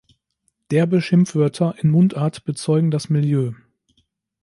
Derbe 0.71 0.99
Schimpfwörter 0.99 1.75
in 1.77 1.91
Mundart 1.91 2.43
bezeugen 2.43 2.89
das 2.89 3.09
Milieu. 3.11 3.51